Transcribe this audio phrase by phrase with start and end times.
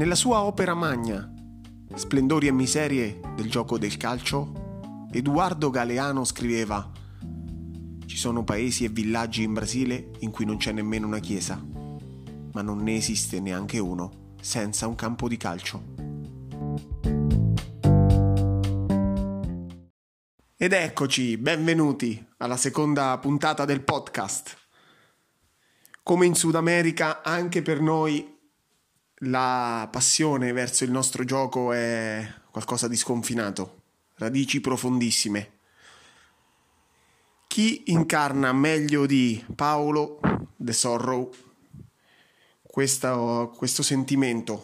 [0.00, 1.30] Nella sua opera magna,
[1.94, 6.90] Splendori e miserie del gioco del calcio, Edoardo Galeano scriveva
[8.06, 11.62] Ci sono paesi e villaggi in Brasile in cui non c'è nemmeno una chiesa,
[12.52, 15.82] ma non ne esiste neanche uno senza un campo di calcio.
[20.56, 24.56] Ed eccoci, benvenuti alla seconda puntata del podcast.
[26.02, 28.38] Come in Sud America, anche per noi
[29.24, 33.82] la passione verso il nostro gioco è qualcosa di sconfinato,
[34.14, 35.58] radici profondissime.
[37.46, 40.20] Chi incarna meglio di Paolo
[40.56, 41.30] De Sorrow
[42.62, 44.62] questo, questo sentimento?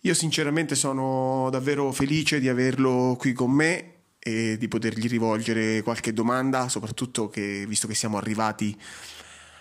[0.00, 6.12] Io sinceramente sono davvero felice di averlo qui con me e di potergli rivolgere qualche
[6.12, 8.78] domanda, soprattutto che, visto che siamo arrivati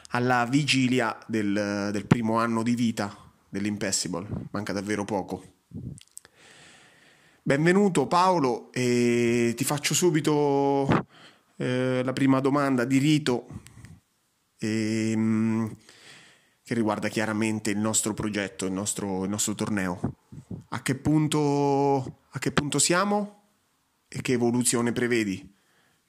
[0.09, 3.22] alla vigilia del, del primo anno di vita
[3.53, 5.43] dell'Impassible, manca davvero poco.
[7.43, 10.87] Benvenuto Paolo e ti faccio subito
[11.57, 13.45] eh, la prima domanda di rito
[14.57, 15.69] eh,
[16.63, 19.99] che riguarda chiaramente il nostro progetto, il nostro, il nostro torneo.
[20.69, 23.41] A che, punto, a che punto siamo
[24.07, 25.47] e che evoluzione prevedi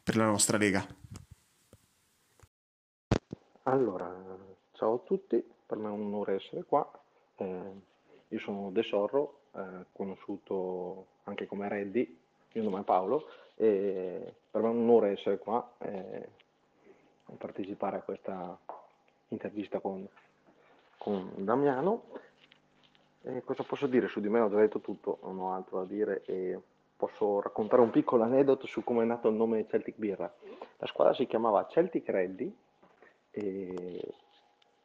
[0.03, 0.87] per la nostra Lega?
[3.65, 4.11] Allora,
[4.73, 6.91] ciao a tutti, per me è un onore essere qua
[7.37, 7.73] eh,
[8.29, 14.35] io sono De Sorro, eh, conosciuto anche come Reddy, il mio nome è Paolo e
[14.51, 16.29] per me è un onore essere qua e
[17.37, 18.59] partecipare a questa
[19.29, 20.07] intervista con,
[20.99, 22.05] con Damiano.
[23.23, 24.41] E cosa posso dire su di me?
[24.41, 26.61] Ho già detto tutto, non ho altro da dire e
[26.97, 30.33] posso raccontare un piccolo aneddoto su come è nato il nome Celtic Birra.
[30.77, 32.55] La squadra si chiamava Celtic Reddy
[33.31, 34.15] e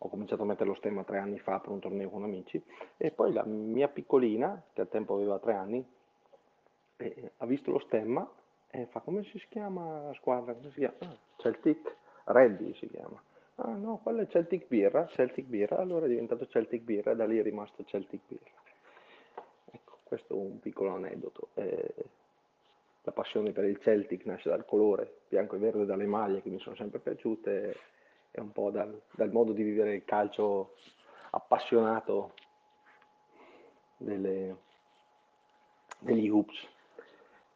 [0.01, 2.61] ho cominciato a mettere lo stemma tre anni fa per un torneo con amici
[2.95, 5.85] e poi la mia piccolina, che al tempo aveva tre anni,
[6.97, 8.29] eh, ha visto lo stemma
[8.69, 10.53] e fa come si chiama la squadra?
[10.53, 10.95] Come si chiama?
[10.99, 11.95] Ah, Celtic
[12.25, 13.21] Reddy si chiama.
[13.55, 17.25] Ah no, quello è Celtic Birra, Celtic Birra, allora è diventato Celtic Birra e da
[17.25, 18.51] lì è rimasto Celtic Birra.
[19.71, 21.49] Ecco, questo è un piccolo aneddoto.
[21.55, 21.93] Eh,
[23.01, 26.59] la passione per il Celtic nasce dal colore bianco e verde dalle maglie che mi
[26.59, 27.75] sono sempre piaciute
[28.31, 30.75] è un po' dal, dal modo di vivere il calcio
[31.31, 32.33] appassionato
[33.97, 34.55] delle,
[35.99, 36.67] degli hoops.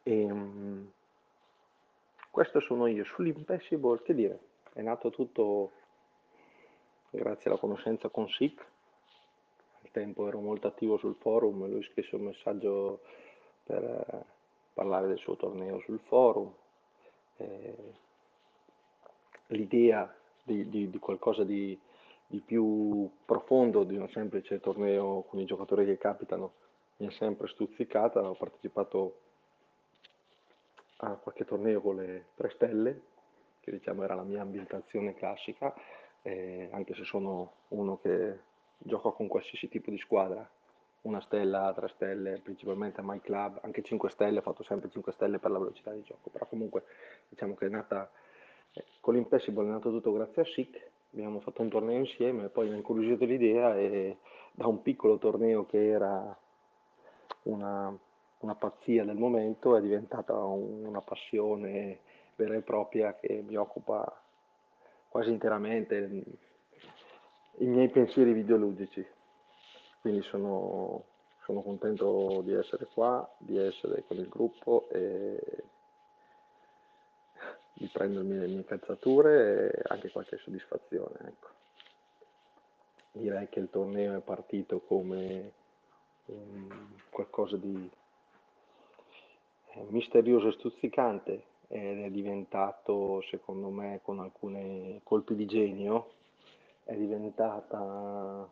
[0.02, 0.90] E, um,
[2.30, 3.04] questo sono io.
[3.04, 4.38] Sull'Impassible, che dire,
[4.72, 5.72] è nato tutto
[7.10, 8.60] grazie alla conoscenza con SIC.
[9.82, 13.02] Al tempo ero molto attivo sul forum, lui scrisse un messaggio
[13.62, 14.24] per eh,
[14.72, 16.52] parlare del suo torneo sul forum.
[17.36, 17.94] Eh,
[19.48, 20.12] l'idea
[20.44, 21.78] di, di, di qualcosa di,
[22.26, 26.52] di, più profondo di un semplice torneo con i giocatori che capitano
[26.98, 28.20] mi è sempre stuzzicata.
[28.20, 29.18] Ho partecipato
[30.98, 33.00] a qualche torneo con le tre stelle,
[33.60, 35.74] che diciamo era la mia ambientazione classica,
[36.22, 38.38] eh, anche se sono uno che
[38.78, 40.48] gioca con qualsiasi tipo di squadra,
[41.02, 45.12] una stella, tre stelle, principalmente a My Club, anche 5 stelle, ho fatto sempre 5
[45.12, 46.84] stelle per la velocità di gioco, però comunque
[47.28, 48.10] diciamo che è nata
[49.00, 52.74] con l'Impassible è nato tutto grazie a SIC, abbiamo fatto un torneo insieme, poi mi
[52.74, 54.18] ha incuriosito l'idea e
[54.52, 56.36] da un piccolo torneo che era
[57.42, 57.96] una,
[58.38, 62.00] una pazzia del momento è diventata un, una passione
[62.36, 64.20] vera e propria che mi occupa
[65.08, 66.24] quasi interamente
[67.58, 69.06] i miei pensieri videoludici.
[70.00, 71.04] Quindi sono,
[71.44, 75.38] sono contento di essere qua, di essere con il gruppo e
[77.74, 81.16] di prendermi le mie calzature e anche qualche soddisfazione.
[81.26, 81.48] Ecco.
[83.12, 85.52] Direi che il torneo è partito come
[86.26, 87.90] um, qualcosa di
[89.72, 96.12] eh, misterioso e stuzzicante ed è diventato, secondo me, con alcuni colpi di genio,
[96.84, 98.48] è diventata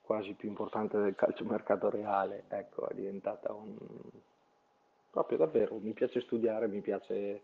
[0.00, 3.76] quasi più importante del calciomercato reale, ecco, è diventata un,
[5.16, 7.40] proprio davvero, mi piace studiare, mi piace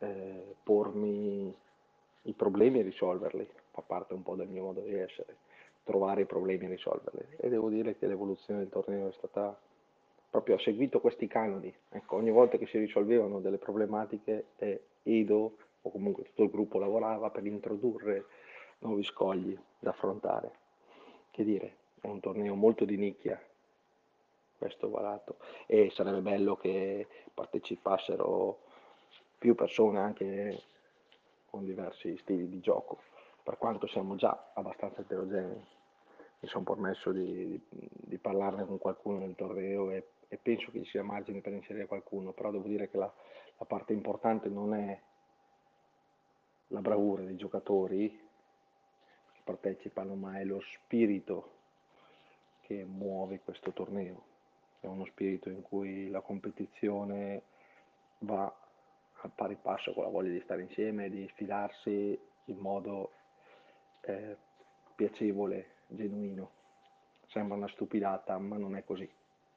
[0.00, 1.54] eh, pormi
[2.24, 5.36] i problemi e risolverli, fa parte un po' del mio modo di essere,
[5.82, 7.36] trovare i problemi e risolverli.
[7.38, 9.58] E devo dire che l'evoluzione del torneo è stata
[10.28, 11.74] proprio, ha seguito questi canoni.
[11.88, 16.78] Ecco, ogni volta che si risolvevano delle problematiche, eh, Edo o comunque tutto il gruppo
[16.78, 18.26] lavorava per introdurre
[18.80, 20.52] nuovi scogli da affrontare.
[21.30, 23.40] Che dire, è un torneo molto di nicchia,
[24.64, 28.60] questo valato e sarebbe bello che partecipassero
[29.36, 30.62] più persone anche
[31.50, 32.98] con diversi stili di gioco,
[33.42, 35.72] per quanto siamo già abbastanza eterogenei
[36.40, 40.82] mi sono permesso di, di, di, parlarne con qualcuno nel torneo e, e, penso che
[40.82, 43.10] ci sia margine per inserire qualcuno, però devo dire che la,
[43.56, 45.00] la parte importante non è
[46.68, 51.52] la bravura dei giocatori che partecipano, ma è lo spirito
[52.62, 54.32] che muove questo torneo.
[54.84, 57.40] È uno spirito in cui la competizione
[58.18, 63.12] va a pari passo con la voglia di stare insieme, di sfidarsi in modo
[64.02, 64.36] eh,
[64.94, 66.50] piacevole, genuino.
[67.28, 69.10] Sembra una stupidata, ma non è così.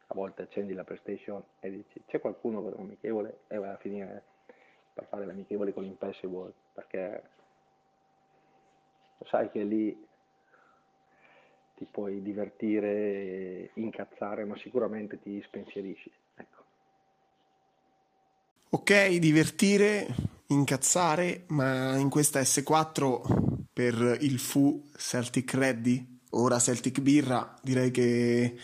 [0.08, 4.24] A volte accendi la PlayStation e dici c'è qualcuno per l'amichevole e vai a finire
[4.94, 7.30] per fare l'amichevole con l'Impossible perché
[9.26, 10.07] sai che lì
[11.78, 16.12] ti puoi divertire, incazzare, ma sicuramente ti spensierisci.
[16.36, 16.64] Ecco.
[18.70, 20.08] Ok, divertire,
[20.48, 28.58] incazzare, ma in questa S4 per il Fu Celtic Ready, ora Celtic Birra, direi che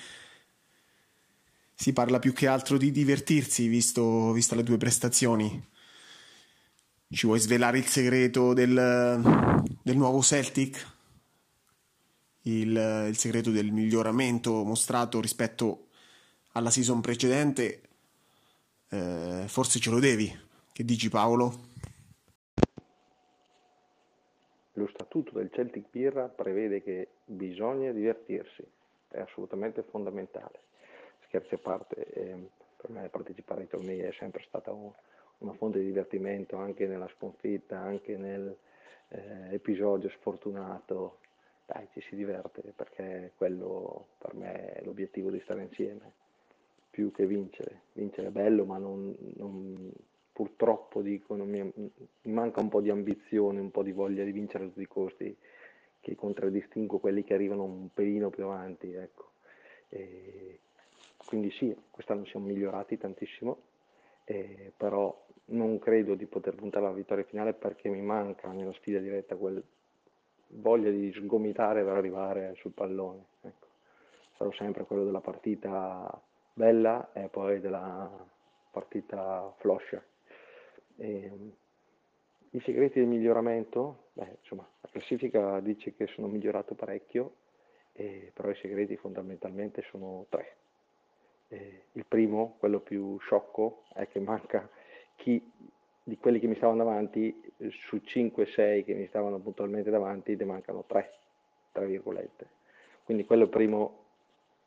[1.75, 5.63] si parla più che altro di divertirsi, visto, visto le due prestazioni.
[7.10, 10.92] Ci vuoi svelare il segreto del, del nuovo Celtic?
[12.43, 15.87] Il, il, segreto del miglioramento mostrato rispetto
[16.53, 17.81] alla season precedente?
[18.89, 20.31] Eh, forse ce lo devi.
[20.71, 21.71] Che dici Paolo?
[24.73, 28.65] Lo statuto del Celtic Birra prevede che bisogna divertirsi,
[29.09, 30.61] è assolutamente fondamentale.
[31.27, 34.91] Scherzi a parte, eh, per me partecipare ai tornei è sempre stata un,
[35.39, 41.19] una fonte di divertimento anche nella sconfitta, anche nell'episodio eh, sfortunato.
[41.65, 46.12] Dai, ci si diverte perché quello per me è l'obiettivo di stare insieme,
[46.89, 47.83] più che vincere.
[47.94, 49.92] Vincere è bello, ma non, non,
[50.33, 51.92] purtroppo dicono, mi, mi,
[52.33, 55.36] manca un po' di ambizione, un po' di voglia di vincere a tutti i costi,
[56.01, 58.94] che contraddistingo quelli che arrivano un pelino più avanti.
[58.94, 59.31] Ecco.
[61.25, 63.57] quindi sì, quest'anno siamo migliorati tantissimo,
[64.25, 69.00] eh, però non credo di poter puntare alla vittoria finale perché mi manca nella sfida
[69.00, 69.63] diretta quel
[70.55, 73.25] voglia di sgomitare per arrivare sul pallone.
[73.41, 73.67] Ecco.
[74.38, 76.21] Sarò sempre quello della partita
[76.53, 78.09] bella e poi della
[78.71, 80.03] partita floscia.
[80.97, 81.31] E,
[82.51, 87.35] I segreti del miglioramento, beh, insomma, la classifica dice che sono migliorato parecchio,
[87.94, 90.55] eh, però i segreti fondamentalmente sono tre.
[91.47, 94.69] Eh, il primo, quello più sciocco, è che manca
[95.15, 95.41] chi
[96.03, 100.83] di quelli che mi stavano davanti, su 5-6 che mi stavano puntualmente davanti, ne mancano
[100.85, 101.13] 3,
[101.71, 102.47] tra virgolette.
[103.03, 104.00] Quindi quello è il primo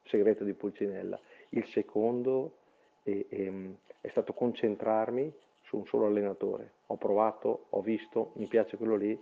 [0.05, 1.19] segreto di Pulcinella.
[1.51, 2.57] Il secondo
[3.03, 3.53] è, è,
[4.01, 6.73] è stato concentrarmi su un solo allenatore.
[6.87, 9.19] Ho provato, ho visto, mi piace quello lì,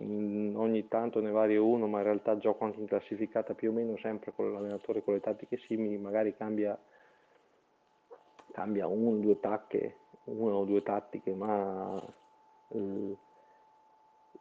[0.00, 3.96] ogni tanto ne vario uno, ma in realtà gioco anche in classificata più o meno
[3.98, 6.78] sempre con l'allenatore, con le tattiche simili, magari cambia,
[8.52, 12.02] cambia un, due tacche, una o due tattiche, ma
[12.68, 13.16] il,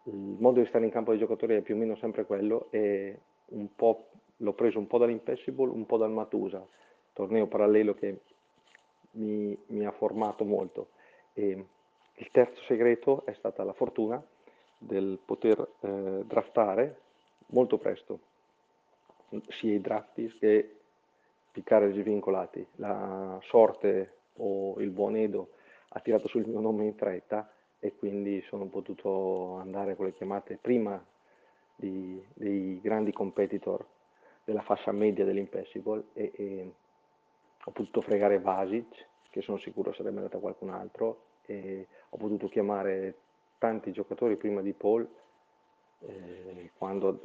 [0.04, 3.20] il modo di stare in campo dei giocatori è più o meno sempre quello e
[3.48, 6.66] l'ho preso un po' dall'Impossible, un po' dal Matusa,
[7.14, 8.20] torneo parallelo che
[9.12, 10.90] mi, mi ha formato molto.
[11.34, 11.66] E
[12.16, 14.24] il terzo segreto è stata la fortuna
[14.78, 17.00] del poter eh, draftare
[17.48, 18.20] molto presto,
[19.60, 20.76] sia i draftis che
[21.52, 22.66] piccare svincolati.
[22.76, 25.50] La sorte o il buon Edo
[25.94, 30.58] ha tirato sul mio nome in fretta e quindi sono potuto andare con le chiamate
[30.62, 31.04] prima
[31.76, 33.86] di, dei grandi competitor
[34.44, 36.74] della fascia media dell'Impossible e, e
[37.64, 42.48] ho potuto fregare Vasic, che sono sicuro sarebbe andato a qualcun altro, e ho potuto
[42.48, 43.16] chiamare
[43.58, 45.08] tanti giocatori prima di Paul,
[46.00, 47.22] eh, quando,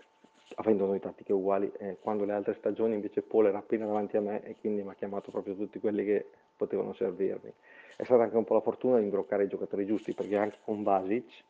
[0.56, 4.20] avendo noi tattiche uguali, eh, quando le altre stagioni invece Paul era appena davanti a
[4.20, 7.52] me e quindi mi ha chiamato proprio tutti quelli che potevano servirmi.
[7.94, 10.82] È stata anche un po' la fortuna di imbroccare i giocatori giusti, perché anche con
[10.82, 11.44] Basic,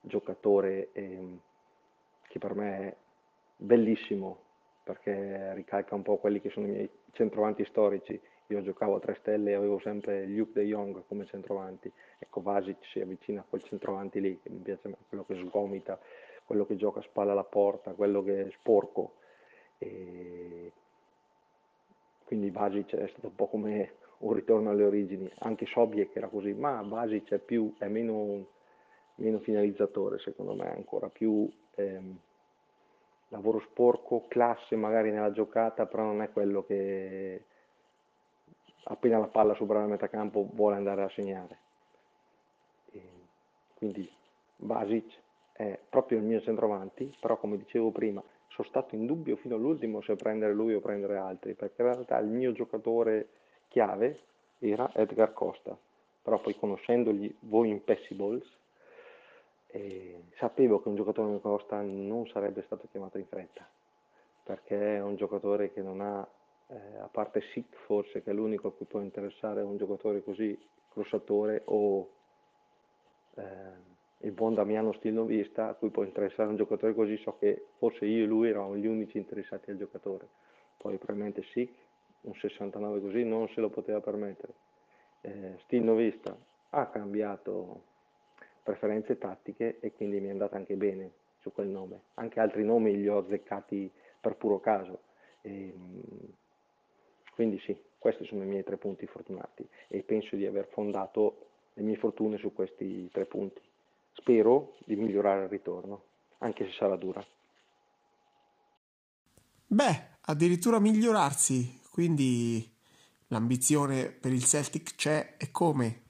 [0.00, 1.38] giocatore eh,
[2.28, 2.94] che per me è
[3.56, 4.38] bellissimo,
[4.84, 8.20] perché ricalca un po' quelli che sono i miei centrovanti storici.
[8.50, 11.92] Io giocavo a tre stelle e avevo sempre Luke De Jong come centrovanti.
[12.18, 15.98] Ecco, Vasic si avvicina a quel centrovanti lì, che mi piace quello che sgomita,
[16.46, 19.16] quello che gioca a spalla alla porta, quello che è sporco.
[19.76, 20.72] E
[22.24, 26.52] quindi Vasic è stato un po' come un ritorno alle origini, anche Sobiek era così,
[26.52, 28.46] ma Basic è, più, è meno,
[29.16, 32.18] meno, finalizzatore secondo me, ancora più ehm,
[33.28, 37.44] lavoro sporco, classe magari nella giocata, però non è quello che
[38.84, 41.58] appena la palla supera la metà campo vuole andare a segnare.
[42.92, 43.02] E
[43.74, 44.10] quindi
[44.56, 45.16] Basic
[45.52, 50.00] è proprio il mio centrovanti, però come dicevo prima, sono stato in dubbio fino all'ultimo
[50.00, 53.28] se prendere lui o prendere altri, perché in realtà il mio giocatore
[53.78, 54.18] chiave
[54.58, 55.78] era Edgar Costa,
[56.20, 58.44] però poi conoscendogli voi Impessibles,
[59.68, 63.64] eh, sapevo che un giocatore come Costa non sarebbe stato chiamato in fretta,
[64.42, 66.26] perché è un giocatore che non ha,
[66.66, 70.58] eh, a parte Sick forse, che è l'unico a cui può interessare un giocatore così
[70.88, 72.10] crossatore o
[73.36, 73.42] eh,
[74.26, 78.24] il buon Damiano Stilnovista a cui può interessare un giocatore così, so che forse io
[78.24, 80.26] e lui eravamo gli unici interessati al giocatore.
[80.76, 81.86] Poi probabilmente Sick,
[82.22, 84.54] un 69 così, non se lo poteva permettere.
[85.20, 86.36] Eh, Stilnovista
[86.70, 87.84] ha cambiato
[88.62, 91.10] preferenze tattiche e quindi mi è andata anche bene
[91.40, 92.02] su quel nome.
[92.14, 95.02] Anche altri nomi li ho azzeccati per puro caso.
[95.40, 96.32] E, ehm,
[97.34, 101.82] quindi sì, questi sono i miei tre punti fortunati e penso di aver fondato le
[101.82, 103.60] mie fortune su questi tre punti.
[104.12, 106.02] Spero di migliorare il ritorno,
[106.38, 107.24] anche se sarà dura.
[109.70, 112.64] Beh, addirittura migliorarsi, quindi
[113.26, 116.02] l'ambizione per il Celtic c'è e come?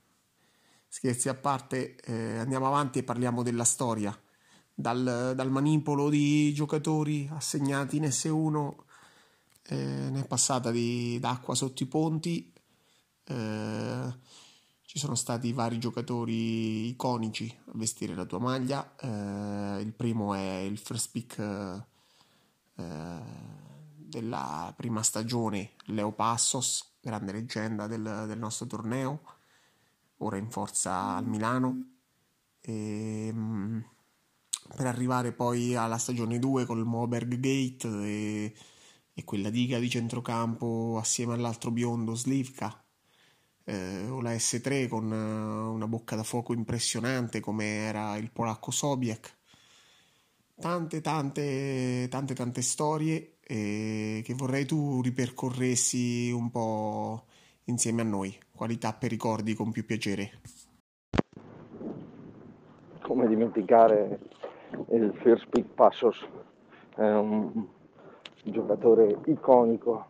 [0.86, 4.14] Scherzi a parte, eh, andiamo avanti e parliamo della storia.
[4.74, 8.74] Dal, dal manipolo di giocatori assegnati in S1
[9.62, 12.52] eh, ne è passata di, d'acqua sotto i ponti.
[13.24, 14.14] Eh,
[14.82, 18.94] ci sono stati vari giocatori iconici a vestire la tua maglia.
[19.00, 21.82] Eh, il primo è il first pick eh,
[24.08, 29.22] della prima stagione, Leo Passos, grande leggenda del, del nostro torneo,
[30.18, 31.96] ora in forza al Milano.
[32.60, 33.84] E, ehm,
[34.76, 38.54] per arrivare poi alla stagione 2 col Moberg Gate e,
[39.14, 42.84] e quella diga di centrocampo assieme all'altro biondo Slivka
[43.64, 48.70] eh, o la S3 con uh, una bocca da fuoco impressionante come era il polacco
[48.70, 49.36] Sobiek.
[50.58, 57.24] Tante, tante, tante, tante storie eh, che vorrei tu ripercorressi un po'
[57.64, 58.36] insieme a noi.
[58.54, 60.40] Quali tappe ricordi con più piacere?
[63.00, 64.18] Come dimenticare
[64.90, 66.26] il First Pick Passos,
[66.94, 67.66] è un
[68.44, 70.06] giocatore iconico.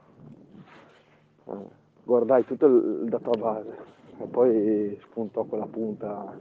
[2.02, 3.76] Guardai tutto il database
[4.18, 6.36] e poi spuntò quella punta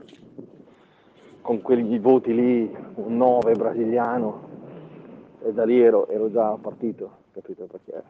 [1.42, 4.47] con quegli voti lì, un 9 brasiliano
[5.42, 7.64] e da lì ero, ero già partito, capito?
[7.64, 8.02] Perché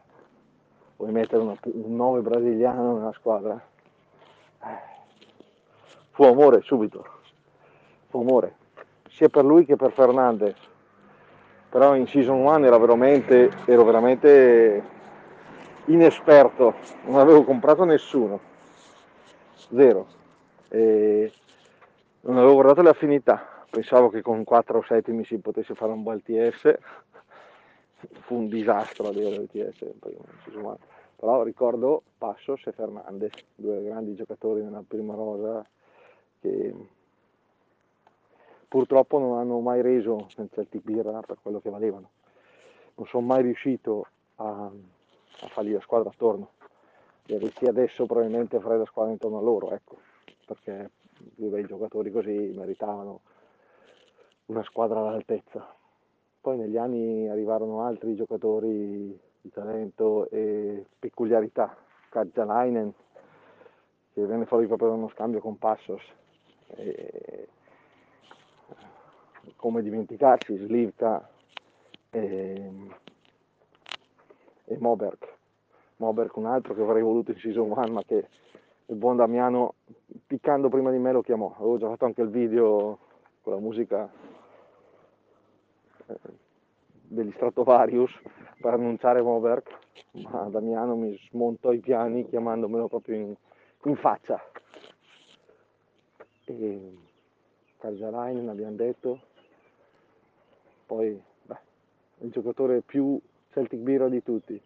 [0.97, 3.61] vuoi mettere una, un 9 brasiliano nella squadra?
[6.11, 7.05] Fu amore subito,
[8.09, 8.57] fu amore,
[9.09, 10.57] sia per lui che per Fernandez,
[11.69, 14.83] però in season 1 ero veramente, ero veramente
[15.85, 18.41] inesperto, non avevo comprato nessuno,
[19.75, 20.07] zero.
[20.71, 21.33] E
[22.23, 26.23] non avevo guardato le affinità, pensavo che con 4 settimi si potesse fare un bel
[26.23, 26.77] TS,
[28.21, 29.85] fu un disastro a dire il TS,
[31.17, 35.67] però ricordo Passos e Fernandez, due grandi giocatori nella prima rosa
[36.41, 36.75] che
[38.69, 42.11] purtroppo non hanno mai reso nel Celtic Birra per quello che valevano.
[42.95, 44.71] Non sono mai riuscito a
[45.41, 46.51] a fargli la squadra attorno.
[47.27, 49.99] Rischi adesso probabilmente farei la squadra intorno a loro, ecco,
[50.47, 53.21] perché due bei giocatori così meritavano
[54.47, 55.77] una squadra all'altezza.
[56.41, 61.77] Poi negli anni arrivarono altri giocatori di talento e peculiarità,
[62.09, 62.93] Kajalainen,
[64.13, 66.03] che venne fuori proprio da uno scambio con Passos.
[66.69, 67.49] E
[69.57, 71.29] come dimenticarsi Slivka
[72.11, 72.71] e
[74.69, 75.19] e Moberg.
[75.97, 78.29] Moberg un altro che avrei voluto in season 1 ma che
[78.87, 79.75] il buon Damiano
[80.27, 81.55] piccando prima di me lo chiamò.
[81.57, 82.99] Avevo già fatto anche il video
[83.43, 84.09] con la musica
[86.91, 88.13] degli Stratovarius
[88.61, 89.65] per annunciare Moberg,
[90.31, 93.35] ma Damiano mi smontò i piani chiamandomelo proprio in,
[93.85, 94.41] in faccia.
[96.45, 96.97] E
[97.79, 99.21] Karjalainen abbiamo detto,
[100.87, 101.59] poi beh,
[102.21, 104.61] il giocatore più Celtic Biro di tutti,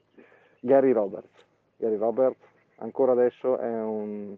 [0.61, 1.45] Gary Roberts.
[1.77, 2.41] Gary Roberts
[2.77, 4.37] ancora adesso è, un,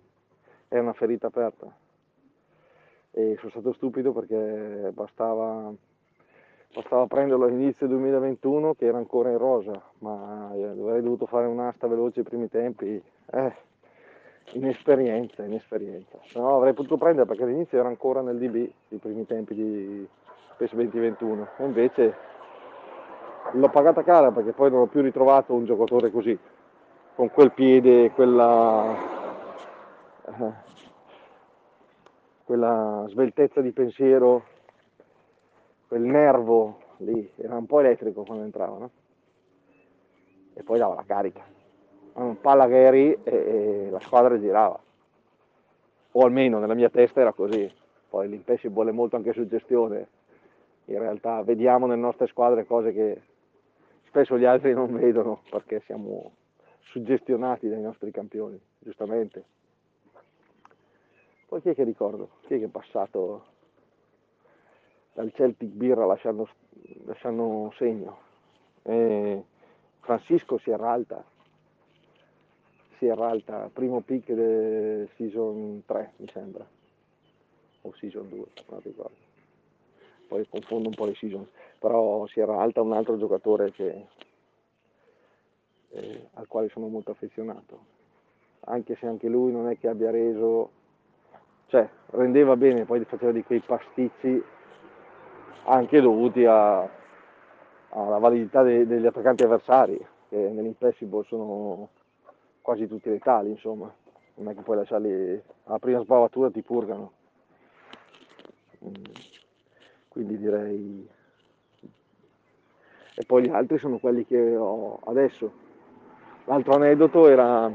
[0.68, 1.82] è una ferita aperta
[3.16, 5.72] e sono stato stupido perché bastava,
[6.74, 12.20] bastava prenderlo all'inizio 2021 che era ancora in rosa, ma avrei dovuto fare un'asta veloce
[12.20, 13.00] ai primi tempi.
[13.30, 13.52] Eh,
[14.52, 16.18] inesperienza, inesperienza.
[16.34, 20.08] No avrei potuto prendere perché all'inizio era ancora nel DB, i primi tempi di
[20.56, 22.16] PES 2021, e invece
[23.52, 26.36] l'ho pagata cara perché poi non ho più ritrovato un giocatore così,
[27.14, 28.96] con quel piede, quella,
[30.26, 30.52] eh,
[32.44, 34.44] quella sveltezza di pensiero,
[35.94, 38.90] quel nervo lì era un po' elettrico quando entrava, no?
[40.54, 41.44] E poi dava la carica.
[42.40, 44.76] Palla che eri e, e la squadra girava.
[46.10, 47.72] O almeno nella mia testa era così.
[48.08, 50.08] Poi l'impessi vuole molto anche su gestione.
[50.86, 53.22] In realtà vediamo nelle nostre squadre cose che
[54.08, 56.32] spesso gli altri non vedono perché siamo
[56.80, 59.44] suggestionati dai nostri campioni, giustamente.
[61.46, 62.30] Poi chi è che ricordo?
[62.46, 63.52] Chi è che è passato
[65.14, 66.48] dal Celtic Birra lasciando,
[67.04, 68.18] lasciando segno?
[68.82, 69.42] Eh,
[70.00, 71.24] Francisco Sierralta,
[72.98, 76.66] Sierralta, primo pick del season 3 mi sembra,
[77.82, 79.22] o season 2, non ricordo.
[80.28, 81.46] Poi confondo un po' le season,
[81.78, 84.06] però Sierralta è un altro giocatore che,
[85.90, 87.92] eh, al quale sono molto affezionato,
[88.66, 90.70] anche se anche lui non è che abbia reso,
[91.68, 94.42] cioè rendeva bene, poi faceva di quei pasticci
[95.64, 96.88] anche dovuti alla
[97.90, 99.96] validità de, degli attaccanti avversari,
[100.28, 101.88] che nell'impressible sono
[102.60, 103.92] quasi tutti letali, insomma.
[104.36, 107.12] Non è che puoi lasciarli alla prima sbavatura ti purgano.
[108.84, 108.92] Mm.
[110.08, 111.08] Quindi direi...
[113.16, 115.52] E poi gli altri sono quelli che ho adesso.
[116.46, 117.72] L'altro aneddoto era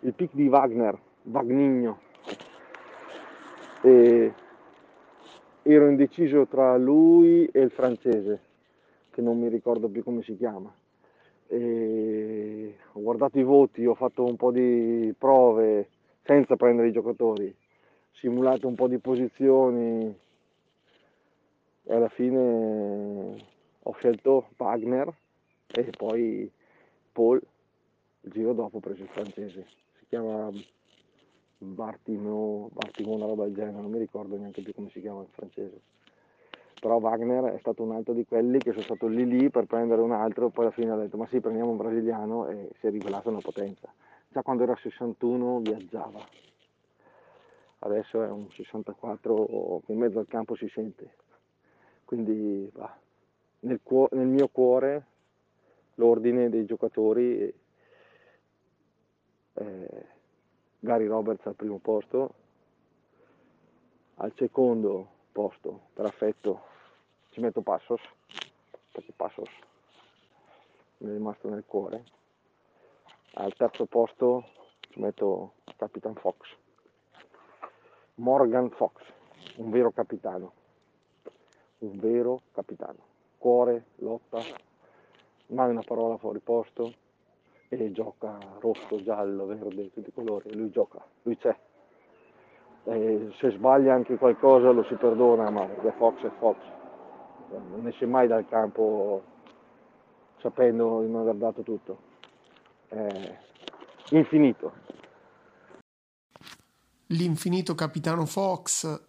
[0.00, 2.00] il pick di Wagner, Vagnigno.
[3.82, 4.34] E
[5.62, 8.40] ero indeciso tra lui e il francese,
[9.10, 10.72] che non mi ricordo più come si chiama.
[11.48, 15.88] E ho guardato i voti, ho fatto un po' di prove
[16.22, 17.54] senza prendere i giocatori,
[18.12, 20.16] simulato un po' di posizioni
[21.84, 23.36] e alla fine
[23.82, 25.12] ho scelto Wagner
[25.74, 26.50] e poi
[27.12, 27.40] Paul,
[28.22, 29.66] il giro dopo ho preso il francese.
[29.98, 30.50] Si chiama
[31.62, 35.28] Bartimo, Bartimo, una roba del genere, non mi ricordo neanche più come si chiama in
[35.30, 35.80] francese.
[36.80, 40.00] Però Wagner è stato un altro di quelli che sono stato lì lì per prendere
[40.00, 42.90] un altro, poi alla fine ha detto ma sì prendiamo un brasiliano e si è
[42.90, 43.92] rivelato una potenza.
[44.28, 46.18] Già quando era 61 viaggiava,
[47.80, 51.14] adesso è un 64 che in mezzo al campo si sente.
[52.04, 52.98] Quindi bah,
[53.60, 55.06] nel, cuo- nel mio cuore
[55.94, 57.54] l'ordine dei giocatori
[59.54, 60.06] eh,
[60.84, 62.34] Gary Roberts al primo posto,
[64.16, 66.60] al secondo posto per affetto
[67.30, 68.00] ci metto Passos,
[68.90, 69.48] perché Passos
[70.98, 72.04] mi è rimasto nel cuore,
[73.34, 74.44] al terzo posto
[74.90, 76.48] ci metto Capitan Fox,
[78.16, 79.04] Morgan Fox,
[79.58, 80.52] un vero capitano,
[81.78, 82.98] un vero capitano,
[83.38, 84.40] cuore, lotta,
[85.46, 86.92] mai una parola fuori posto,
[87.80, 91.56] e gioca rosso, giallo, verde, tutti i colori, lui gioca, lui c'è.
[92.84, 96.58] E se sbaglia anche qualcosa lo si perdona, ma perché Fox è Fox,
[97.70, 99.22] non esce mai dal campo
[100.40, 101.98] sapendo di non aver dato tutto.
[102.88, 103.38] È
[104.10, 104.72] infinito.
[107.06, 109.08] L'infinito capitano Fox,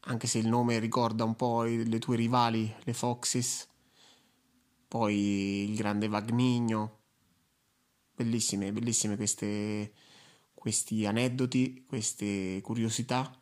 [0.00, 3.68] anche se il nome ricorda un po' le tue rivali, le Foxes,
[4.88, 6.99] poi il grande Vagnigno,
[8.20, 9.94] Bellissime, bellissime queste,
[10.52, 13.34] questi aneddoti, queste curiosità.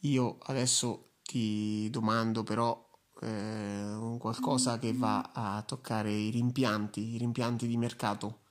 [0.00, 2.88] Io adesso ti domando però
[3.20, 8.44] eh, qualcosa che va a toccare i rimpianti, i rimpianti di mercato.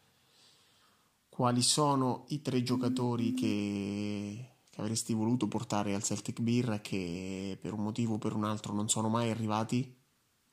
[1.28, 7.58] Quali sono i tre giocatori che, che avresti voluto portare al Celtic Beer e che
[7.60, 9.92] per un motivo o per un altro non sono mai arrivati?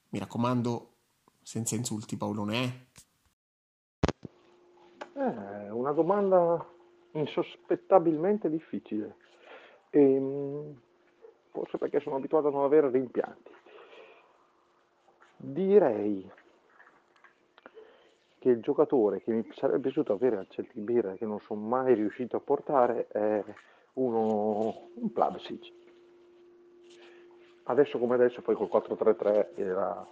[0.08, 0.94] Mi raccomando,
[1.42, 2.86] senza insulti Paolone, eh?
[5.82, 6.64] Una domanda
[7.10, 9.16] insospettabilmente difficile.
[9.90, 10.80] E, ehm,
[11.50, 13.50] forse perché sono abituato a non avere rimpianti.
[15.38, 16.30] Direi
[18.38, 21.60] che il giocatore che mi sarebbe piaciuto avere al Celtic Beer e che non sono
[21.60, 23.42] mai riuscito a portare è
[23.94, 25.72] uno, un Plavsic.
[27.64, 30.06] Adesso come adesso, poi col 4-3-3 era,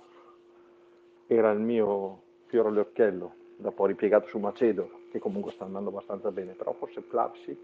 [1.29, 6.53] era il mio fiore all'occhiello dopo ripiegato su Macedo, che comunque sta andando abbastanza bene,
[6.53, 7.59] però forse Plavsic,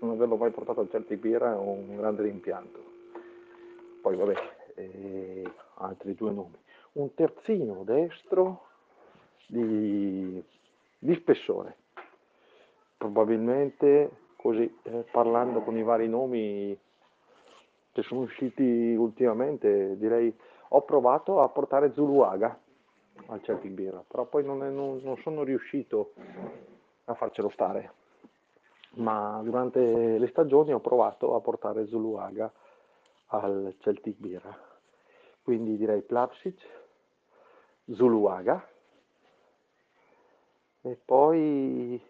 [0.00, 2.78] non averlo mai portato al Celtic Beer è un grande rimpianto.
[4.00, 4.34] Poi vabbè,
[4.74, 6.58] eh, altri due nomi.
[6.92, 8.66] Un terzino destro
[9.46, 10.42] di,
[10.98, 11.76] di spessore.
[12.96, 16.78] Probabilmente così, eh, parlando con i vari nomi
[17.92, 20.34] che sono usciti ultimamente, direi
[20.68, 22.58] ho provato a portare Zuluaga
[23.26, 26.12] al Celtic Beer, però poi non, è, non, non sono riuscito
[27.04, 28.02] a farcelo stare.
[28.96, 32.52] Ma durante le stagioni ho provato a portare Zuluaga
[33.26, 34.72] al Celtic Beer.
[35.42, 36.60] quindi direi Plavsic,
[37.92, 38.66] Zuluaga
[40.82, 42.02] e poi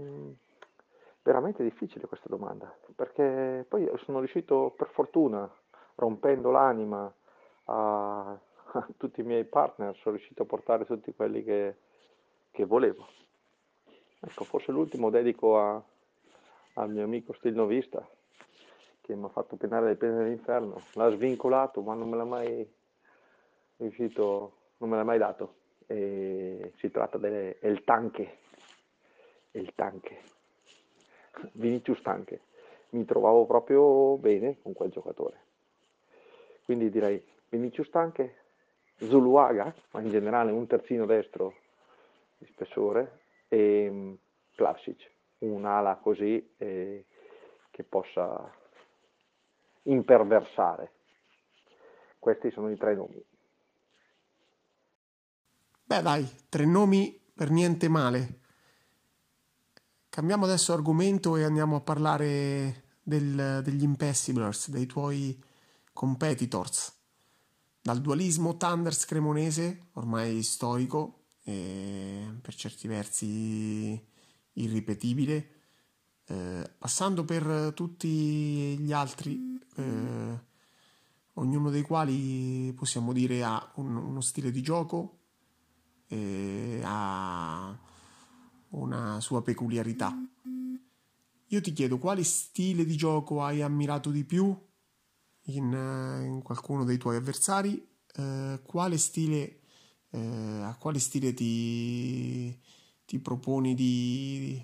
[0.00, 0.30] mm,
[1.22, 5.50] veramente difficile questa domanda perché poi sono riuscito per fortuna
[5.96, 7.12] rompendo l'anima
[7.64, 8.38] a
[8.96, 11.76] tutti i miei partner sono riuscito a portare tutti quelli che,
[12.50, 13.06] che volevo
[14.20, 15.82] ecco forse l'ultimo dedico a,
[16.74, 18.06] al mio amico stilnovista
[19.08, 22.70] che mi ha fatto penare le pene dell'inferno, l'ha svincolato ma non me l'ha mai
[23.78, 25.54] riuscito, non me l'ha mai dato.
[25.86, 28.38] E si tratta del tanche,
[29.52, 30.20] il tanche,
[31.52, 32.42] Vinicius Tanche.
[32.90, 35.36] Mi trovavo proprio bene con quel giocatore.
[36.64, 38.34] Quindi direi Vinicius Tanche,
[38.98, 41.54] Zuluaga, ma in generale un terzino destro
[42.38, 44.18] di spessore, e
[44.54, 47.04] Plavsic, un'ala così eh,
[47.70, 48.52] che possa
[49.82, 50.92] imperversare.
[52.18, 53.24] Questi sono i tre nomi.
[55.84, 58.40] Beh dai, tre nomi per niente male.
[60.10, 65.40] Cambiamo adesso argomento e andiamo a parlare del, degli Impessiblers, dei tuoi
[65.92, 66.97] competitors.
[67.88, 73.98] Dal dualismo Thunders cremonese, ormai storico e per certi versi
[74.52, 75.50] irripetibile,
[76.26, 80.38] eh, passando per tutti gli altri, eh,
[81.32, 85.20] ognuno dei quali possiamo dire ha un, uno stile di gioco,
[86.08, 87.74] eh, ha
[88.68, 90.14] una sua peculiarità.
[91.46, 94.54] Io ti chiedo quale stile di gioco hai ammirato di più
[95.48, 99.60] in, in qualcuno dei tuoi avversari, eh, quale stile,
[100.10, 102.58] eh, a quale stile ti,
[103.04, 104.60] ti proponi di,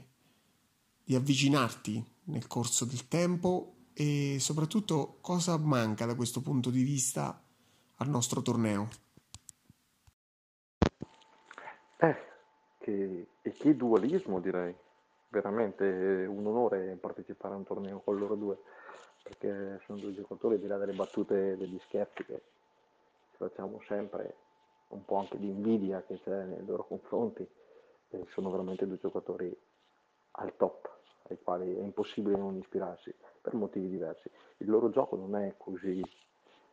[1.02, 3.70] di avvicinarti nel corso del tempo?
[3.94, 7.40] E soprattutto cosa manca da questo punto di vista
[7.96, 8.88] al nostro torneo?
[11.98, 12.16] Eh,
[12.78, 14.74] che, e che dualismo direi,
[15.28, 18.58] veramente un onore partecipare a un torneo con loro due,
[19.24, 22.42] perché sono due giocatori di là delle battute degli scherzi che
[23.38, 24.36] facciamo sempre,
[24.88, 27.48] un po' anche di invidia che c'è nei loro confronti,
[28.28, 29.56] sono veramente due giocatori
[30.32, 30.90] al top,
[31.28, 34.30] ai quali è impossibile non ispirarsi per motivi diversi.
[34.58, 36.02] Il loro gioco non è così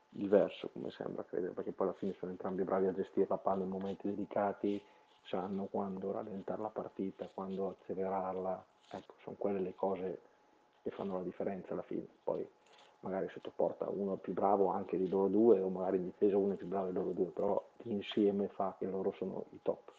[0.09, 3.63] diverso come sembra credere, perché poi alla fine sono entrambi bravi a gestire la palla
[3.63, 4.79] in momenti delicati,
[5.23, 10.19] sanno quando rallentare la partita, quando accelerarla, ecco, sono quelle le cose
[10.81, 12.07] che fanno la differenza alla fine.
[12.23, 12.47] Poi
[13.01, 16.55] magari sotto porta uno più bravo anche di loro due, o magari in difesa uno
[16.55, 19.91] più bravo di loro due, però l'insieme fa che loro sono i top.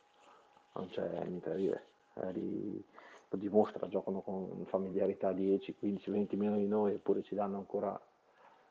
[0.75, 1.85] Non c'è niente da dire.
[2.14, 2.85] Eh,
[3.33, 7.99] lo dimostra, giocano con familiarità 10, 15, 20 meno di noi, eppure ci danno ancora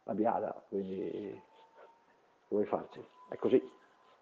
[0.04, 1.42] la biada, quindi
[2.48, 3.04] vuoi farci?
[3.28, 3.62] È così.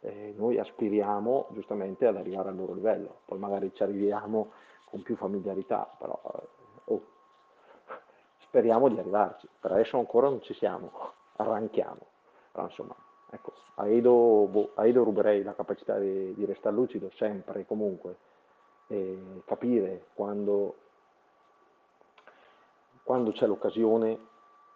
[0.02, 4.52] E noi aspiriamo giustamente ad arrivare al loro livello, poi magari ci arriviamo
[4.86, 6.59] con più familiarità, però eh,
[8.50, 9.48] speriamo di arrivarci.
[9.60, 10.92] Per adesso ancora non ci siamo,
[11.38, 12.00] arranchiamo.
[12.52, 12.96] Però insomma,
[13.30, 17.66] ecco, a Edo, boh, a Edo ruberei la capacità di, di restare lucido sempre e
[17.66, 18.18] comunque
[18.88, 20.76] e capire quando,
[23.04, 24.28] quando c'è l'occasione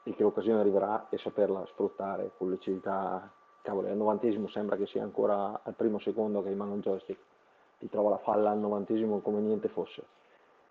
[0.03, 3.29] e che l'occasione arriverà e saperla sfruttare con lucidità.
[3.63, 7.19] Cavolo, al novantesimo sembra che sia ancora al primo secondo che in mano un joystick,
[7.79, 10.03] ti trova la falla al novantesimo come niente fosse.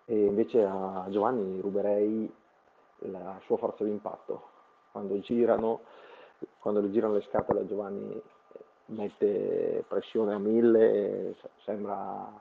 [0.04, 2.30] E invece a Giovanni ruberei
[3.10, 4.50] la sua forza d'impatto.
[4.92, 5.80] Quando girano,
[6.58, 8.20] quando le girano le scatole Giovanni
[8.86, 12.40] mette pressione a mille, sembra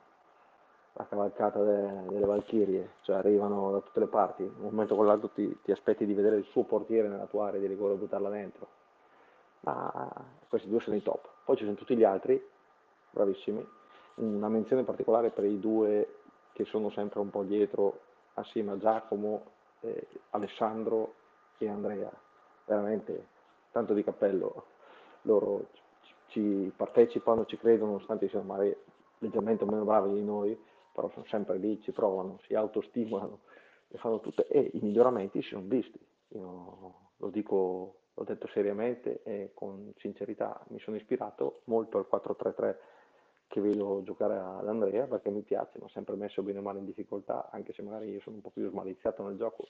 [0.94, 5.30] la cavalcata de, delle Valchirie, cioè arrivano da tutte le parti, un momento con l'altro
[5.30, 8.30] ti, ti, aspetti di vedere il suo portiere nella tua area di rigore e buttarla
[8.30, 8.68] dentro.
[9.62, 10.12] Ma
[10.50, 11.28] questi due sono i top.
[11.46, 12.44] Poi ci sono tutti gli altri,
[13.12, 13.66] bravissimi.
[14.16, 16.16] Una menzione particolare per i due
[16.54, 18.00] che sono sempre un po' dietro,
[18.34, 19.44] assieme a Giacomo,
[19.82, 21.16] eh, Alessandro
[21.58, 22.12] e Andrea.
[22.66, 23.28] Veramente
[23.72, 24.66] tanto di cappello.
[25.24, 25.68] Loro
[26.28, 28.76] ci partecipano, ci credono, nonostante siano magari
[29.20, 30.58] leggermente meno bravi di noi,
[30.92, 33.40] però sono sempre lì, ci provano, si autostimolano
[33.90, 36.00] e fanno tutte, e i miglioramenti si sono visti.
[36.30, 42.76] Io lo dico, l'ho detto seriamente e con sincerità, mi sono ispirato molto al 4-3-3
[43.52, 46.80] che vedo giocare ad Andrea perché mi piace, mi ha sempre messo bene o male
[46.80, 49.68] in difficoltà, anche se magari io sono un po' più smaliziato nel gioco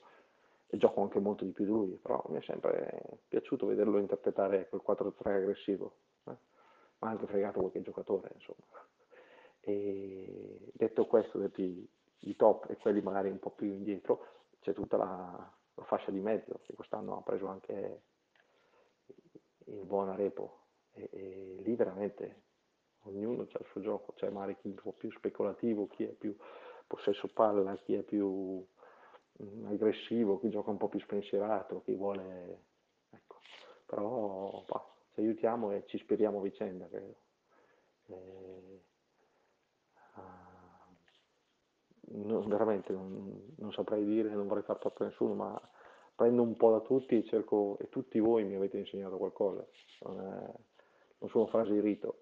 [0.68, 4.68] e gioco anche molto di più di lui, però mi è sempre piaciuto vederlo interpretare
[4.68, 5.94] quel 4-3 aggressivo,
[6.26, 6.36] eh?
[6.98, 8.64] ma anche fregato qualche giocatore, insomma.
[9.58, 14.26] E detto questo, detto i, top e quelli magari un po' più indietro,
[14.60, 18.02] c'è tutta la, la fascia di mezzo che quest'anno ha preso anche
[19.64, 22.42] buona repo e, e lì veramente
[23.04, 26.12] ognuno ha il suo gioco, c'è magari chi è un po' più speculativo, chi è
[26.12, 26.36] più
[26.86, 28.64] possesso palla, chi è più
[29.32, 32.64] mh, aggressivo, chi gioca un po' più spensierato, chi vuole...
[33.10, 33.38] Ecco.
[33.86, 37.16] Però bah, ci aiutiamo e ci speriamo a vicenda, credo.
[38.06, 38.82] E,
[40.16, 40.20] uh,
[42.24, 45.70] no, veramente non, non, saprei dire, non vorrei far troppo a nessuno, ma
[46.14, 49.66] prendo un po' da tutti e cerco, e tutti voi mi avete insegnato qualcosa,
[50.00, 50.52] non, è,
[51.18, 52.21] non sono frasi di rito.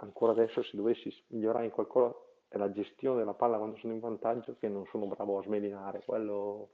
[0.00, 2.14] Ancora adesso se dovessi migliorare in qualcosa
[2.48, 6.02] è la gestione della palla quando sono in vantaggio che non sono bravo a smelinare,
[6.04, 6.70] quello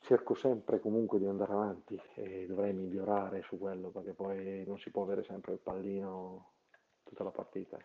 [0.00, 4.90] cerco sempre comunque di andare avanti e dovrei migliorare su quello perché poi non si
[4.90, 6.52] può avere sempre il pallino
[7.02, 7.76] tutta la partita,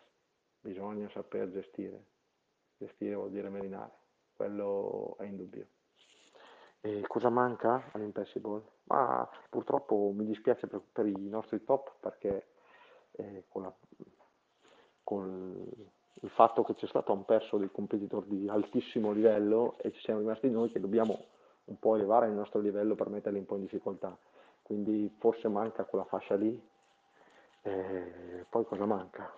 [0.60, 2.04] bisogna saper gestire,
[2.78, 3.92] gestire vuol dire melinare,
[4.34, 5.66] quello è indubbio.
[6.80, 8.62] E cosa manca all'Impossible?
[8.84, 12.46] Ma purtroppo mi dispiace per, per i nostri top perché
[13.16, 13.72] eh, con, la,
[15.02, 15.66] con,
[16.20, 20.20] il fatto che c'è stato un perso dei competitor di altissimo livello e ci siamo
[20.20, 21.24] rimasti noi che dobbiamo
[21.64, 24.16] un po' elevare il nostro livello per metterli un po' in difficoltà.
[24.62, 26.60] Quindi forse manca quella fascia lì.
[27.62, 29.32] E poi cosa manca?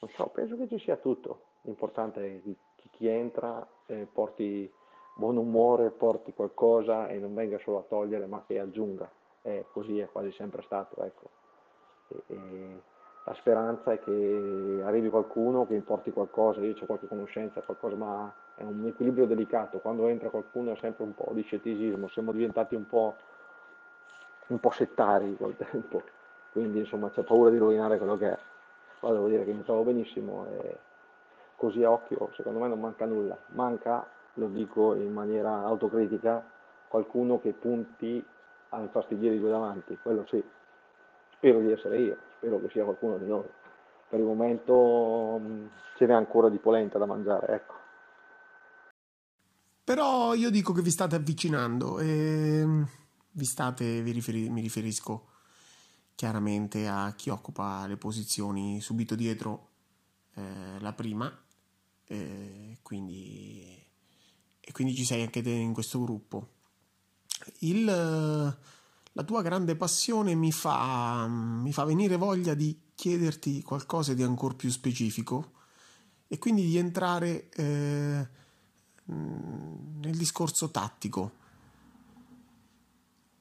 [0.00, 1.44] Non so, penso che ci sia tutto.
[1.62, 4.70] L'importante è che chi entra eh, porti
[5.14, 9.10] buon umore, porti qualcosa e non venga solo a togliere ma che aggiunga.
[9.42, 11.02] E così è quasi sempre stato.
[11.02, 11.39] Ecco.
[12.26, 12.82] E,
[13.24, 18.32] la speranza è che arrivi qualcuno che porti qualcosa, io ho qualche conoscenza, qualcosa, ma
[18.56, 22.74] è un equilibrio delicato, quando entra qualcuno è sempre un po' di scetticismo, siamo diventati
[22.74, 23.14] un po',
[24.48, 26.02] un po settari col tempo,
[26.52, 28.38] quindi insomma c'è paura di rovinare quello che è.
[29.00, 30.78] Ma devo dire che mi trovo benissimo e
[31.56, 36.42] così a occhio secondo me non manca nulla, manca, lo dico in maniera autocritica,
[36.88, 38.24] qualcuno che punti
[38.70, 40.42] a infastidiare i due davanti, quello sì,
[41.40, 43.46] spero di essere io spero che sia qualcuno di noi.
[44.08, 47.74] Per il momento mm, ce n'è ancora di polenta da mangiare, ecco.
[49.84, 52.82] Però io dico che vi state avvicinando e mm,
[53.32, 55.28] vi state, vi riferi, mi riferisco
[56.14, 59.68] chiaramente a chi occupa le posizioni subito dietro
[60.34, 61.32] eh, la prima,
[62.06, 63.82] eh, quindi,
[64.60, 66.48] e quindi ci sei anche te in questo gruppo.
[67.60, 67.88] Il
[69.12, 74.54] la tua grande passione mi fa, mi fa venire voglia di chiederti qualcosa di ancora
[74.54, 75.52] più specifico
[76.28, 78.28] e quindi di entrare eh,
[79.04, 81.38] nel discorso tattico.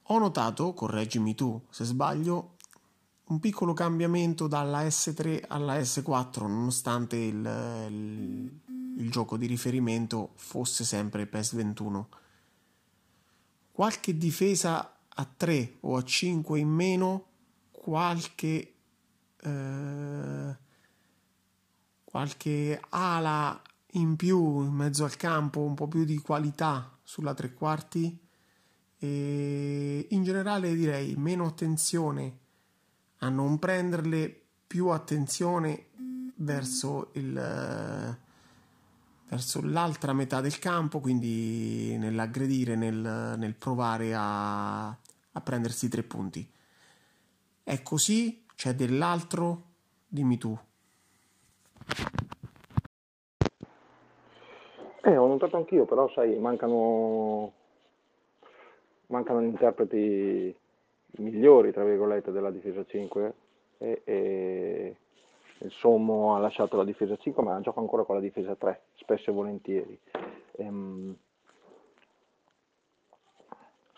[0.03, 2.55] Ho notato, correggimi tu se sbaglio,
[3.25, 7.35] un piccolo cambiamento dalla S3 alla S4 nonostante il,
[7.89, 8.59] il,
[8.97, 12.09] il gioco di riferimento fosse sempre PES 21.
[13.71, 17.25] Qualche difesa a 3 o a 5 in meno
[17.71, 18.73] qualche,
[19.41, 20.57] eh,
[22.05, 23.61] qualche ala
[23.93, 28.17] in più in mezzo al campo, un po' più di qualità sulla tre quarti.
[28.97, 32.37] E in generale direi meno attenzione
[33.19, 35.87] a non prenderle, più attenzione
[36.35, 38.17] verso il
[39.29, 44.97] verso l'altra metà del campo, quindi nell'aggredire, nel, nel provare a,
[45.33, 46.49] a prendersi tre punti.
[47.63, 48.45] È così?
[48.55, 49.63] C'è dell'altro?
[50.07, 50.57] Dimmi tu.
[55.01, 57.53] Eh, ho notato anch'io, però sai, mancano,
[59.07, 60.55] mancano gli interpreti
[61.17, 63.33] migliori, tra virgolette, della difesa 5
[63.77, 64.95] e, e
[65.59, 69.29] il Sommo ha lasciato la difesa 5 ma gioca ancora con la difesa 3, spesso
[69.29, 69.99] e volentieri.
[70.57, 71.15] Ehm,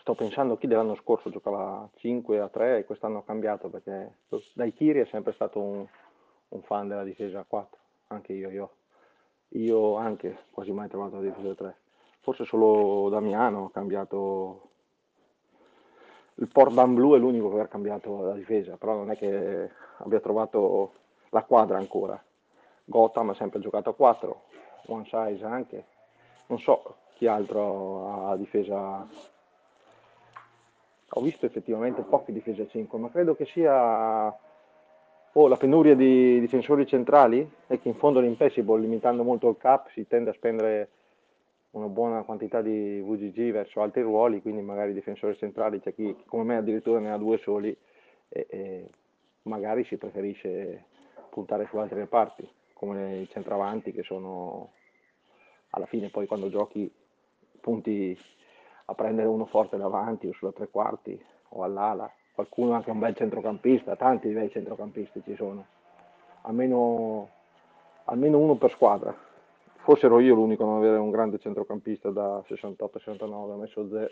[0.02, 4.16] sto pensando chi dell'anno scorso giocava 5 a 3 e quest'anno ha cambiato perché
[4.52, 5.86] dai Kiri è sempre stato un,
[6.48, 8.70] un fan della difesa 4, anche io, io,
[9.50, 11.76] io anche quasi mai trovato la difesa 3.
[12.18, 14.70] Forse solo Damiano ha cambiato
[16.36, 20.18] il Portland Blu è l'unico che ha cambiato la difesa, però non è che abbia
[20.18, 20.94] trovato
[21.28, 22.20] la quadra ancora.
[22.84, 24.42] Gotham ha sempre giocato a 4,
[24.86, 25.84] One Size anche.
[26.46, 29.06] Non so chi altro ha difesa
[31.14, 34.34] ho visto effettivamente poche difese a 5, ma credo che sia
[35.32, 39.90] oh, la penuria di difensori centrali e che in fondo l'Impassable, limitando molto il cap,
[39.90, 40.88] si tende a spendere
[41.72, 46.44] una buona quantità di VGG verso altri ruoli, quindi magari difensori centrali c'è chi, come
[46.44, 47.76] me addirittura ne ha due soli
[48.28, 48.88] e, e
[49.42, 50.84] magari si preferisce
[51.30, 54.72] puntare su altre reparti, come i centravanti che sono
[55.70, 56.90] alla fine poi quando giochi
[57.60, 58.18] punti
[58.92, 63.14] a prendere uno forte davanti o sulla tre quarti o all'ala qualcuno anche un bel
[63.14, 65.66] centrocampista, tanti bei centrocampisti ci sono,
[66.42, 67.28] almeno,
[68.04, 69.14] almeno uno per squadra.
[69.76, 74.10] Forse ero io l'unico a non avere un grande centrocampista da 68-69, ho messo Zé,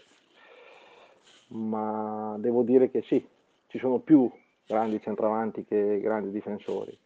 [1.49, 3.27] ma devo dire che sì,
[3.69, 4.31] ci sono più
[4.67, 6.97] grandi centravanti che grandi difensori.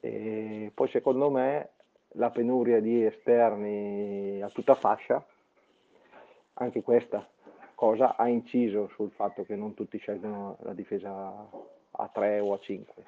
[0.00, 1.70] E poi secondo me
[2.16, 5.24] la penuria di esterni a tutta fascia,
[6.54, 7.26] anche questa
[7.74, 11.48] cosa ha inciso sul fatto che non tutti scelgono la difesa
[11.90, 13.04] a 3 o a 5.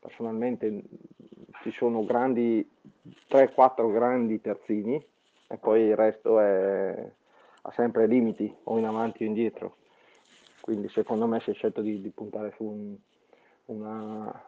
[0.00, 0.82] Personalmente
[1.62, 2.68] ci sono grandi
[3.28, 5.04] 3-4 grandi terzini
[5.48, 7.10] e poi il resto è,
[7.62, 9.76] ha sempre limiti o in avanti o indietro.
[10.60, 12.96] Quindi secondo me si è scelto di, di puntare su un,
[13.66, 14.42] una,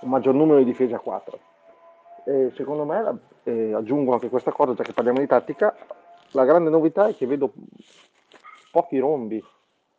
[0.00, 1.38] un maggior numero di difese a 4.
[2.24, 5.76] E secondo me, eh, aggiungo anche questa cosa, già che parliamo di tattica,
[6.36, 7.50] la grande novità è che vedo
[8.70, 9.42] pochi rombi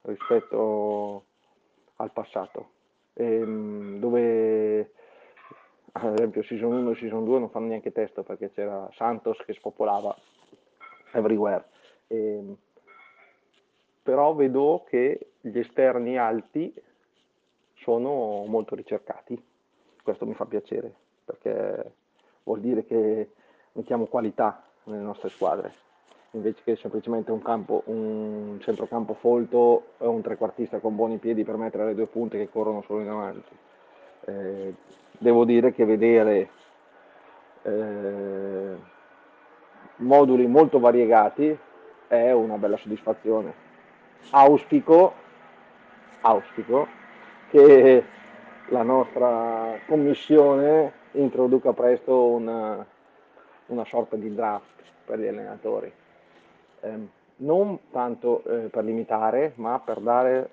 [0.03, 1.23] rispetto
[1.95, 2.69] al passato,
[3.13, 4.91] ehm, dove
[5.93, 9.53] ad esempio season 1 e season 2 non fanno neanche testo perché c'era Santos che
[9.53, 10.15] spopolava
[11.13, 11.65] everywhere.
[12.05, 12.55] Ehm,
[14.03, 16.71] però vedo che gli esterni alti
[17.77, 19.43] sono molto ricercati,
[20.03, 20.93] questo mi fa piacere
[21.25, 21.93] perché
[22.43, 23.31] vuol dire che
[23.71, 25.85] mettiamo qualità nelle nostre squadre
[26.31, 31.55] invece che semplicemente un, campo, un centrocampo folto o un trequartista con buoni piedi per
[31.55, 33.55] mettere le due punte che corrono solo in avanti.
[34.25, 34.75] Eh,
[35.11, 36.49] devo dire che vedere
[37.63, 38.75] eh,
[39.97, 41.57] moduli molto variegati
[42.07, 43.65] è una bella soddisfazione.
[44.31, 45.13] Auspico,
[46.21, 46.87] auspico
[47.49, 48.03] che
[48.69, 52.85] la nostra commissione introduca presto una,
[53.67, 55.91] una sorta di draft per gli allenatori
[56.81, 60.49] eh, non tanto eh, per limitare, ma per dare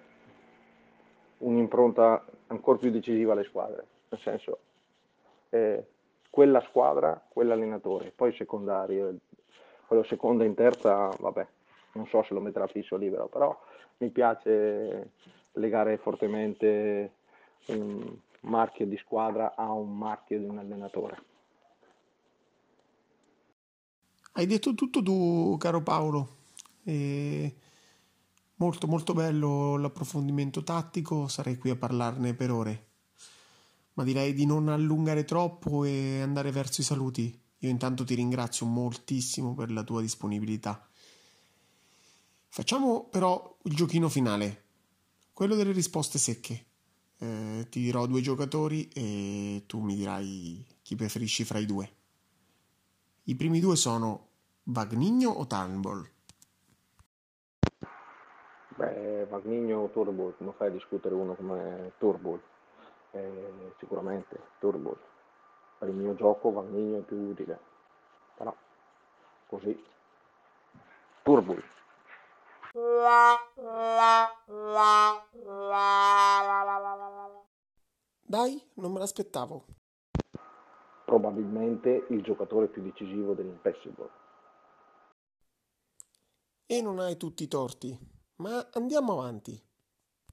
[1.39, 4.59] un'impronta ancora più decisiva alle squadre, nel senso
[5.51, 5.85] eh,
[6.31, 9.15] quella squadra, quell'allenatore, poi secondario,
[9.87, 11.47] quello seconda in terza, vabbè,
[11.93, 13.57] non so se lo metterà fisso libero, però
[13.99, 15.11] mi piace
[15.53, 17.13] legare fortemente
[17.69, 21.33] un marchio di squadra a un marchio di un allenatore.
[24.37, 26.38] Hai detto tutto tu, caro Paolo.
[26.83, 27.55] E
[28.57, 32.87] molto molto bello l'approfondimento tattico, sarei qui a parlarne per ore.
[33.92, 37.40] Ma direi di non allungare troppo e andare verso i saluti.
[37.59, 40.85] Io intanto ti ringrazio moltissimo per la tua disponibilità.
[42.49, 44.64] Facciamo però il giochino finale,
[45.33, 46.64] quello delle risposte secche.
[47.18, 51.94] Eh, ti dirò due giocatori e tu mi dirai chi preferisci fra i due.
[53.27, 54.27] I primi due sono
[54.65, 56.07] Vagnigno o Turnbull?
[58.77, 62.39] Beh, Vagnigno o Turbull, non fai discutere uno come Turbull.
[63.13, 64.99] Eh, sicuramente Turbull.
[65.79, 67.59] Per il mio gioco Vagnigno è più utile.
[68.37, 68.55] Però,
[69.47, 69.83] così.
[71.23, 71.63] Turbull.
[78.27, 79.65] Dai, non me l'aspettavo
[81.25, 84.11] probabilmente il giocatore più decisivo dell'Impossible.
[86.67, 87.99] E non hai tutti i torti,
[88.37, 89.59] ma andiamo avanti.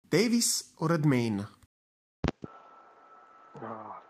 [0.02, 1.50] Davis o Redmayne?
[3.54, 4.02] Ah,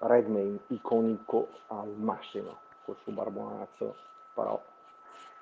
[0.00, 3.94] Redmayne iconico al massimo col suo barbonazzo,
[4.34, 4.60] però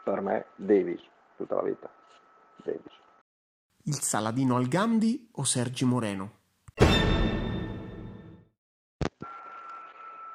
[0.05, 1.01] per me Davis
[1.37, 1.91] tutta la vita.
[2.57, 2.93] Davis.
[3.85, 6.43] Il Saladino al Gandhi o Sergi Moreno?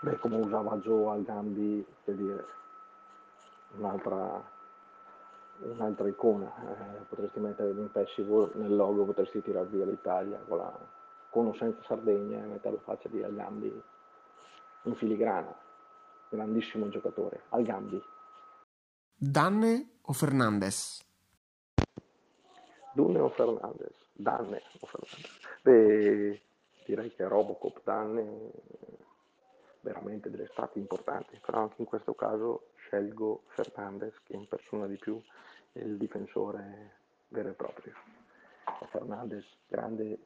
[0.10, 2.46] Beh, come usava Joe al Gambi, per dire,
[3.78, 4.44] un'altra,
[5.60, 6.52] un'altra icona.
[6.98, 10.76] Eh, potresti mettere l'Impassible nel logo, potresti tirare via l'Italia con, la,
[11.30, 13.84] con o senza Sardegna e mettere la faccia di Algambi
[14.84, 15.56] in filigrana.
[16.30, 17.44] Grandissimo giocatore.
[17.50, 18.02] Algambi.
[19.16, 21.06] Danne o Fernandez?
[22.94, 23.96] Dunne o Fernandez?
[24.14, 25.40] Danne o Fernandez?
[25.62, 26.42] Beh,
[26.84, 28.52] direi che Robocop Danne
[29.82, 35.22] veramente delle stati importanti, però anche in questo caso scelgo Fernandez che impersona di più
[35.74, 36.98] il difensore
[37.30, 37.94] vero e proprio.
[38.90, 40.18] Fernandez, grande,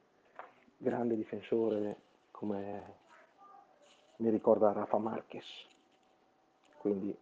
[0.77, 1.97] grande difensore
[2.31, 3.01] come
[4.17, 5.45] mi ricorda Rafa Marquez,
[6.77, 7.15] quindi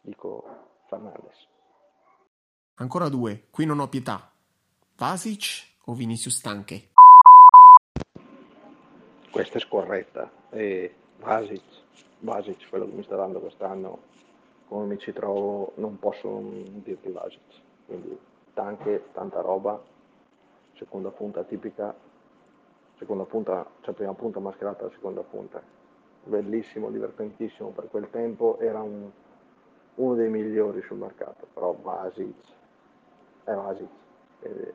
[0.00, 0.44] dico
[0.88, 1.48] Fernandez.
[2.76, 4.30] Ancora due, qui non ho pietà.
[4.96, 6.90] Vasic o Vinicius Stanche?
[9.30, 10.30] Questa è scorretta.
[10.50, 11.62] E Basic,
[12.18, 14.00] Basic, quello che mi sta dando quest'anno,
[14.66, 16.42] come mi ci trovo, non posso
[16.82, 17.40] dirti Basic.
[17.86, 18.18] Quindi
[18.54, 19.80] anche tanta roba,
[20.74, 21.94] seconda punta tipica,
[22.98, 25.62] seconda punta, cioè prima punta mascherata, seconda punta.
[26.24, 29.08] Bellissimo, divertentissimo per quel tempo, era un,
[29.94, 32.34] uno dei migliori sul mercato, però Vasic,
[33.44, 33.88] è Vasic,
[34.40, 34.74] e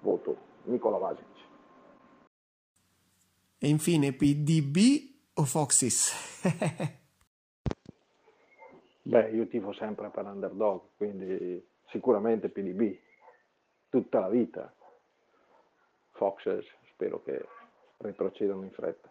[0.00, 1.26] voto Nicola Vasic.
[3.58, 6.12] E infine PDB o Foxys?
[9.02, 12.98] Beh, io tifo sempre per underdog, quindi sicuramente PDB,
[13.88, 14.70] tutta la vita.
[16.10, 17.46] Foxes spero che
[17.98, 19.08] retrocedano in fretta.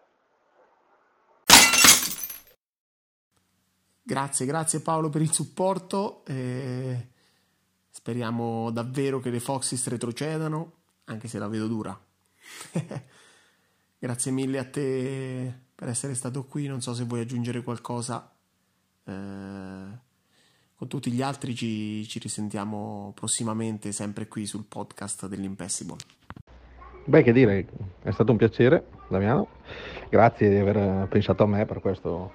[4.03, 6.23] Grazie, grazie Paolo per il supporto.
[6.25, 7.07] Eh,
[7.89, 10.73] speriamo davvero che le Foxys retrocedano,
[11.05, 11.99] anche se la vedo dura.
[13.97, 16.67] grazie mille a te per essere stato qui.
[16.67, 18.31] Non so se vuoi aggiungere qualcosa.
[19.03, 20.05] Eh,
[20.77, 25.97] con tutti gli altri ci, ci risentiamo prossimamente sempre qui sul podcast dell'Impossible.
[27.05, 27.65] Beh, che dire,
[28.03, 29.47] è stato un piacere, Damiano.
[30.09, 32.33] Grazie di aver pensato a me per questo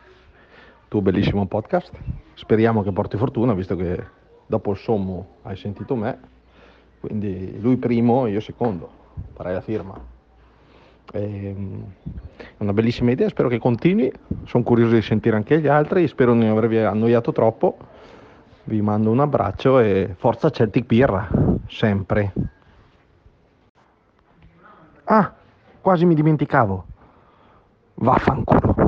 [0.89, 1.93] tuo bellissimo podcast.
[2.35, 4.03] Speriamo che porti fortuna, visto che
[4.47, 6.19] dopo il sommo hai sentito me.
[7.01, 8.91] Quindi lui primo, io secondo.
[9.35, 10.12] Farei la firma.
[11.13, 11.85] Ehm,
[12.37, 14.13] è una bellissima idea, spero che continui.
[14.45, 16.07] Sono curioso di sentire anche gli altri.
[16.09, 17.77] Spero di non avervi annoiato troppo
[18.65, 21.29] vi mando un abbraccio e forza Celtic Birra,
[21.67, 22.33] sempre.
[25.05, 25.35] Ah,
[25.81, 26.87] quasi mi dimenticavo.
[27.95, 28.82] Vaffanculo.